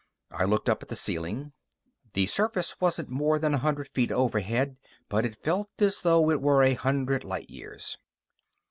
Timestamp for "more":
3.09-3.37